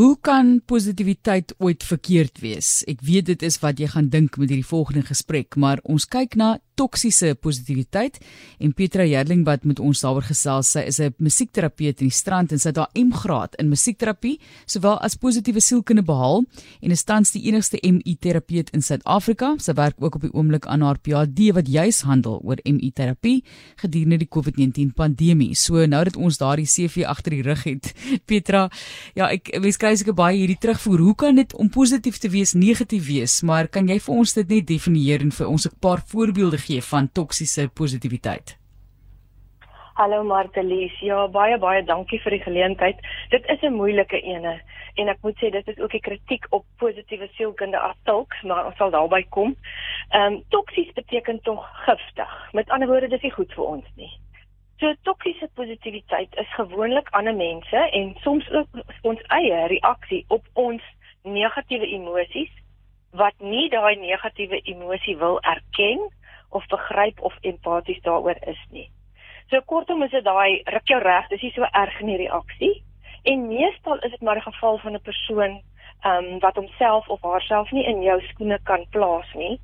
[0.00, 2.68] Hoe kan positiwiteit ooit verkeerd wees?
[2.88, 6.38] Ek weet dit is wat jy gaan dink met hierdie volgende gesprek, maar ons kyk
[6.40, 8.16] na toksiese positiwiteit
[8.64, 10.70] en Petra Jerling wat met ons daaroor gesels.
[10.72, 14.96] Sy is 'n musiekterapeut in die strand en sy het haar M-graad in musiekterapie sowel
[15.00, 16.44] as positiewe sielkunde behaal
[16.80, 19.58] en is tans die enigste MI-terapeut in Suid-Afrika.
[19.58, 23.44] Sy werk ook op die oomblik aan haar PhD wat juis handel oor MI-terapie
[23.76, 25.54] gedurende die COVID-19 pandemie.
[25.54, 27.92] So nou dat ons daardie CV agter die rug het,
[28.28, 28.70] Petra,
[29.14, 30.98] ja, ek wens kry seker baie hierdie terugvoer.
[30.98, 33.42] Hoe kan dit om positief te wees negatief wees?
[33.42, 36.80] Maar kan jy vir ons dit net definieer en vir ons 'n paar voorbeelde gee?
[36.82, 38.56] van toksiese positiwiteit.
[40.00, 40.94] Hallo Martelies.
[41.04, 43.00] Ja, baie baie dankie vir die geleentheid.
[43.30, 44.60] Dit is 'n moeilike ene
[44.94, 48.66] en ek moet sê dit is ook 'n kritiek op positiewe sielkunde as tulks, maar
[48.66, 49.56] ons sal daarby kom.
[50.10, 52.52] Ehm um, toksies beteken tog giftig.
[52.52, 54.12] Met ander woorde, dis nie goed vir ons nie.
[54.80, 58.68] So toksiese positiwiteit is gewoonlik ander mense en soms ook
[59.02, 60.82] ons eie reaksie op ons
[61.22, 62.52] negatiewe emosies
[63.12, 66.06] wat nie daai negatiewe emosie wil erken
[66.48, 68.86] of begryp of empaties daaroor is nie.
[69.50, 72.72] So kortom is dit daai ruk jou reg, dis nie so erg in die reaksie
[73.28, 75.60] en meestal is dit maar 'n geval van 'n persoon
[76.08, 79.60] ehm um, wat homself of haarself nie in jou skoene kan plaas nie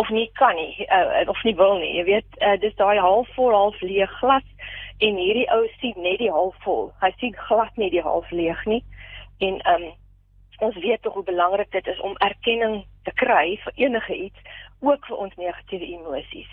[0.00, 1.92] of nie kan nie uh, of nie wil nie.
[1.98, 4.46] Jy weet, uh, dis daai halfvol half leeg glas
[5.04, 6.88] en hierdie ou sien net die halfvol.
[7.02, 8.84] Hy sien glad nie die half leeg nie.
[9.44, 9.98] En ehm um,
[10.60, 14.50] ons weet tog hoe belangrik dit is om erkenning te kry vir enige iets
[14.84, 16.50] ook vir ons negatiewe emosies.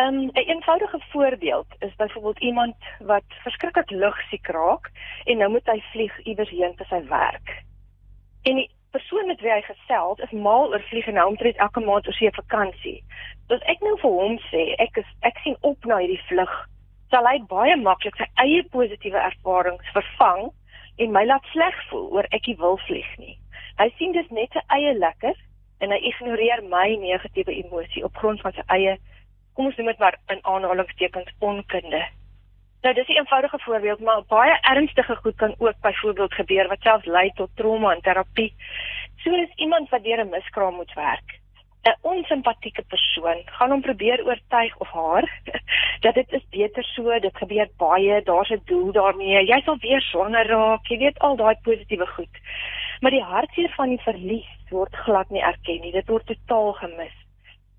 [0.00, 4.90] Um, 'n een eenvoudige voorbeeld is byvoorbeeld iemand wat verskriklik lugsiek raak
[5.24, 7.62] en nou moet hy vlieg iewers heen vir sy werk.
[8.42, 11.80] En die persoon met wie hy gesels is mal oor vlieg en nou omtrent elke
[11.84, 12.98] maand oor sy vakansie.
[13.52, 16.52] Dus ek nou vir hom sê, ek is ek sien op na hierdie vlug.
[17.12, 20.50] Sal hy baie maklik sy eie positiewe ervarings vervang
[21.02, 23.36] en my laat sleg voel oor ek nie wil vlieg nie.
[23.80, 25.36] Hy sien dis net sy eie lekker
[25.82, 28.98] en hy ignoreer my negatiewe emosie op grond van sy eie
[29.56, 32.02] kom ons noem dit maar in aanhalingstekens onkunde.
[32.82, 37.04] Nou dis 'n eenvoudige voorbeeld, maar baie ernstige goed kan ook byvoorbeeld gebeur wat selfs
[37.04, 38.54] lei tot trauma en terapie.
[39.16, 41.40] So is iemand wat deur 'n miskraam moet werk.
[41.82, 45.40] 'n Onsimpatieke persoon gaan hom probeer oortuig of haar
[46.04, 49.46] dat dit is beter so, dit gebeur baie, daar's 'n doel daarmee.
[49.46, 52.36] Jy sal weer swanger raak, jy weet al daai positiewe goed.
[53.00, 55.92] Maar die hartseer van die verlies word glad nie erken nie.
[55.92, 57.16] Dit word totaal gemis.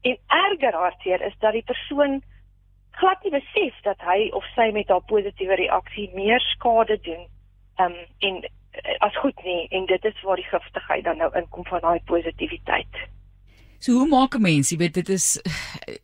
[0.02, 2.22] En erger hartseer is dat die persoon
[2.99, 7.25] glad nie besef dat hy of sy met haar positiewe reaksie meer skade doen.
[7.81, 11.65] Um en eh, as goed nie en dit is waar die giftigheid dan nou inkom
[11.65, 13.03] van daai positiwiteit.
[13.83, 15.41] So hoe maak 'n mens, jy weet dit is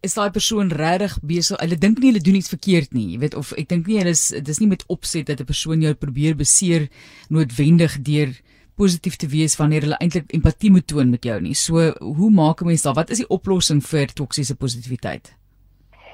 [0.07, 1.59] is daai persoon regtig besig.
[1.59, 4.11] Hulle dink nie hulle doen iets verkeerd nie, jy weet of ek dink nie hulle
[4.11, 6.89] is dis nie met opset dat 'n persoon jou probeer beseer
[7.29, 8.35] noodwendig deur
[8.75, 11.55] positief te wees wanneer hulle eintlik empatie moet toon met jou nie.
[11.55, 12.93] So hoe maak 'n mens daar?
[12.93, 15.38] Wat is die oplossing vir toksiese positiwiteit?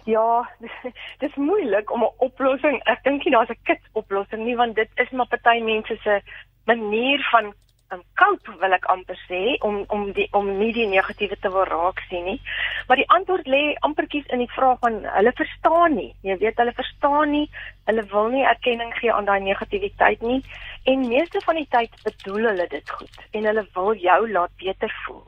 [0.05, 0.49] Ja,
[1.19, 2.77] dit is moeilik om 'n oplossing.
[2.83, 6.21] Ek dink nie daar's 'n kit oplossing nie want dit is maar party mense se
[6.65, 7.53] manier van
[7.91, 11.65] um, koop wil ek amper sê om om die om nie die negatiewe te wil
[11.69, 12.39] raak sien nie.
[12.87, 16.11] Maar die antwoord lê amperkies in die vraag van hulle verstaan nie.
[16.21, 17.49] Jy weet hulle verstaan nie.
[17.89, 20.41] Hulle wil nie erkenning gee aan daai negativiteit nie
[20.83, 25.01] en meeste van die tyd bedoel hulle dit goed en hulle wil jou laat beter
[25.05, 25.25] voel.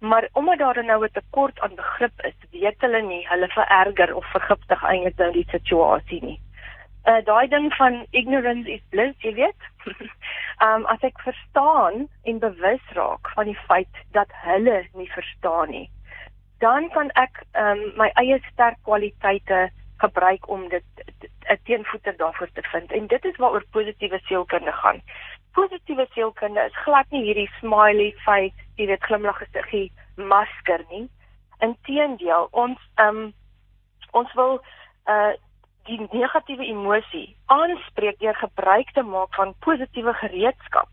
[0.00, 4.30] Maar omdat daar nou 'n tekort aan begrip is, weet hulle nie hulle vererger of
[4.30, 6.40] vergiftig eintlik nou die situasie nie
[7.04, 9.68] uh, daai ding van ignorance is bliss, jy weet.
[10.64, 15.86] um as ek verstaan en bewus raak van die feit dat hulle nie verstaan nie,
[16.64, 19.68] dan kan ek um my eie sterk kwaliteite
[20.04, 20.84] gebruik om dit
[21.50, 22.92] 'n teenvoeter daarvoor te vind.
[22.92, 25.02] En dit is waaroor positiewe sielkunde gaan.
[25.52, 31.06] Positiewe sielkunde is glad nie hierdie smiley face, jy weet glimlag gesiggie masker nie.
[31.64, 33.30] Inteendeel, ons um
[34.16, 34.60] ons wil
[35.06, 35.32] uh
[35.88, 40.88] die negatiewe emosie aanspreek deur gebruik te maak van positiewe gereedskap.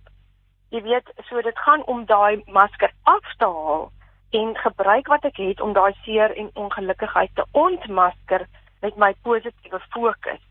[0.74, 3.92] Jy weet, so dit gaan om daai masker af te haal
[4.40, 8.48] en gebruik wat ek het om daai seer en ongelukkigheid te ontmasker
[8.82, 10.42] met my positiewe fokus.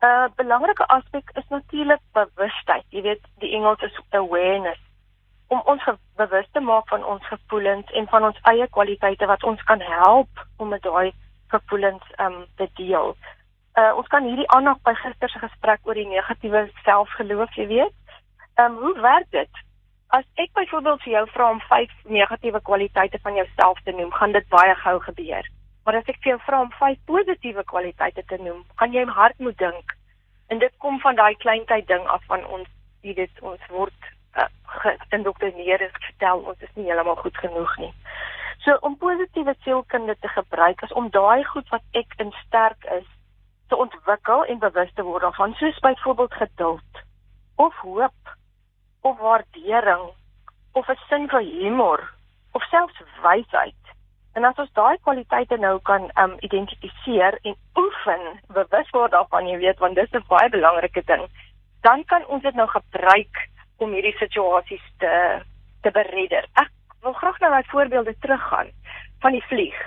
[0.00, 2.84] 'n uh, Belangrike aspek is natuurlik bewustheid.
[2.88, 4.80] Jy weet, die Engels is awareness
[5.48, 5.84] om ons
[6.16, 10.46] bewus te maak van ons gevoelens en van ons eie kwaliteite wat ons kan help
[10.56, 11.12] om met daai
[11.48, 13.16] gevoelens um te deel
[13.78, 18.14] uh, ons kan hierdie aandag by gister se gesprek oor die negatiewe selfgeloof, jy weet.
[18.58, 19.62] Um, hoe werk dit?
[20.16, 24.34] As ek byvoorbeeld vir jou vra om vyf negatiewe kwaliteite van jouself te noem, gaan
[24.34, 25.50] dit baie gou gebeur.
[25.88, 29.38] Maar as ek vir jou vra om vyf positiewe kwaliteite te noem, gaan jy hard
[29.40, 29.94] moet dink.
[30.52, 32.68] En dit kom van daai kleintyd ding af van ons,
[33.00, 34.44] jy weet, ons word uh,
[34.82, 37.88] geïndoktrineer is vertel ons is nie heeltemal goed genoeg nie.
[38.66, 43.08] So om positiewe sielkunde te gebruik is om daai goed wat ek in sterk is
[43.72, 47.04] te ontwikkel en bewus te word daarvan, soos byvoorbeeld geduld
[47.56, 48.36] of hoop
[49.08, 50.10] of waardering
[50.76, 52.10] of 'n sin vir humor
[52.52, 53.87] of selfs wysheid.
[54.34, 59.58] En as ons daai kwaliteite nou kan um identifiseer en oefen, bewus word daarvan, jy
[59.58, 61.28] weet, want dis 'n baie belangrike ding,
[61.82, 65.14] dan kan ons dit nou gebruik om hierdie situasies te
[65.82, 66.46] te beredder.
[66.54, 66.70] Ek
[67.02, 68.70] wil graag na my voorbeelde teruggaan
[69.22, 69.78] van die vlieg.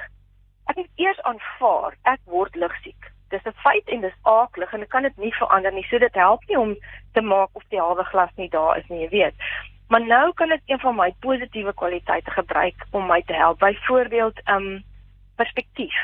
[0.72, 3.12] Ek het eers aanvaar ek word ligsiek.
[3.30, 5.86] Dis 'n feit en dis aaklig en ek kan dit nie verander nie.
[5.90, 6.76] So dit help nie om
[7.14, 9.36] te maak of die halwe glas nie daar is nie, jy weet.
[9.92, 13.60] Maar nou kan ek een van my positiewe kwaliteite gebruik om my te help.
[13.60, 14.84] Byvoorbeeld, ehm um,
[15.36, 15.98] perspektief.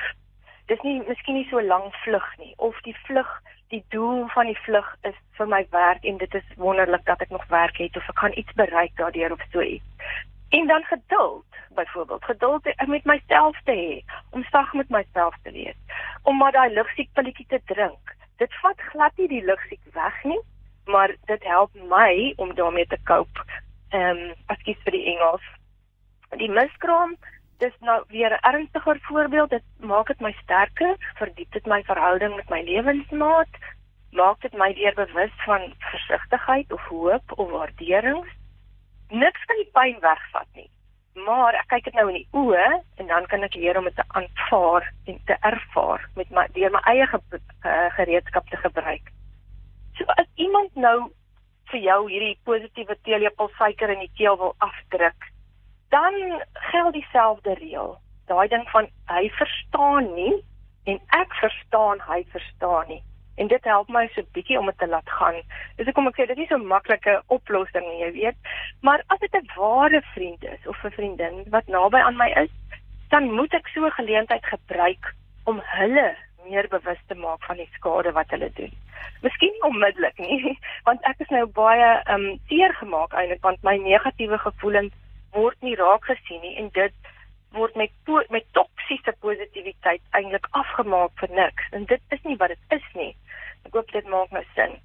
[0.65, 3.29] Dis nie miskien nie so lank vlug nie of die vlug
[3.71, 7.29] die doel van die vlug is vir my werk en dit is wonderlik dat ek
[7.29, 10.11] nog werk het of ek gaan iets bereik daardeur of so iets.
[10.49, 15.79] En dan geduld, byvoorbeeld, geduld met myself te hê, om sag met myself te wees,
[16.23, 18.15] om maar daai ligsiekpilletjie te drink.
[18.43, 20.39] Dit vat glad nie die ligsiek weg nie,
[20.85, 23.47] maar dit help my om daarmee te cope.
[23.89, 25.43] Ehm, um, ekskuus vir die Engels.
[26.37, 27.15] Die miskraam,
[27.63, 29.49] dis nou weer 'n ernstiger voorbeeld.
[29.49, 33.53] Dit maak dit my sterker, verdiep dit my verhouding met my lewensmaat,
[34.11, 38.25] maak dit my weer bewus van versigtigheid of hoop of waardering
[39.09, 40.69] niks kan die pyn wegvat nie.
[41.25, 42.65] Maar ek kyk dit nou in die oë
[43.01, 46.73] en dan kan ek leer om dit te aanvaar en te ervaar met my deur
[46.73, 49.11] my eie ge, uh, gereedskap te gebruik.
[49.97, 51.09] So as iemand nou
[51.71, 55.31] vir jou hierdie positiewe teelepel suiker in die keel wil afdruk,
[55.89, 56.41] dan
[56.71, 57.97] geld dieselfde reël.
[58.27, 60.35] Daai ding van hy verstaan nie
[60.85, 63.03] en ek verstaan hy verstaan nie
[63.37, 65.37] en dit help my so bietjie om dit te laat gaan.
[65.77, 68.37] Dis hoekom ek sê dit is so 'n maklike oplossing, jy weet.
[68.81, 72.49] Maar as dit 'n ware vriend is of 'n vriendin wat naby aan my is,
[73.09, 75.13] dan moet ek so 'n geleentheid gebruik
[75.45, 76.15] om hulle
[76.49, 78.73] meer bewus te maak van die skade wat hulle doen.
[79.25, 80.53] Miskien nie onmiddellik nie,
[80.87, 84.95] want ek is nou baie ehm um, seer gemaak eintlik want my negatiewe gevoelens
[85.35, 87.13] word nie raak gesien nie en dit
[87.57, 87.91] word met
[88.29, 93.13] met toksiese positiwiteit eintlik afgemaak vir niks en dit is nie wat dit is nie.
[93.65, 94.77] Ek hoop dit maak nou sin.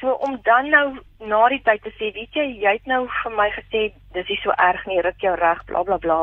[0.00, 0.86] So om dan nou
[1.20, 4.40] na die tyd te sê, weet jy, jy het nou vir my gesê dis nie
[4.42, 6.18] so erg nie, ruk jou reg, bla bla bla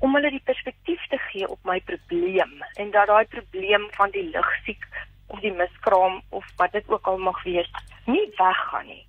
[0.00, 4.24] om hulle die perspektief te gee op my probleem en dat daai probleem van die
[4.32, 4.86] ligsiek
[5.30, 7.70] of die miskraam of wat dit ook al mag wees,
[8.06, 9.06] nie weggaan nie.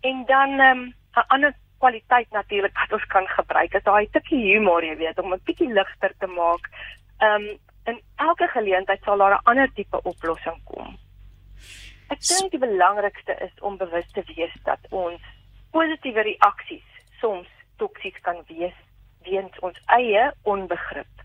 [0.00, 0.94] En dan 'n um,
[1.28, 5.40] ander kwaliteit natuurlik wat ons kan gebruik is daai tikkie humor, jy weet, om 'n
[5.44, 6.70] bietjie ligter te maak.
[7.18, 7.58] Ehm um,
[7.88, 10.98] in elke geleentheid sal daar 'n ander tipe oplossing kom.
[12.08, 15.22] Ek dink die belangrikste is om bewus te wees dat ons
[15.70, 16.88] positiewe reaksies
[17.20, 18.78] soms toksies kan wees
[19.28, 21.24] weens ons eie onbegrip.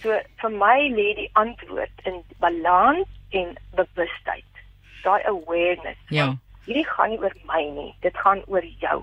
[0.00, 4.62] So vir my lê die antwoord in balans en bewustheid.
[5.02, 6.00] Daai awareness.
[6.08, 6.32] Ja.
[6.64, 9.00] Hierdie gaan nie oor my nie, dit gaan oor jou.